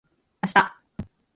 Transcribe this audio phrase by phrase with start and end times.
[0.41, 0.63] あした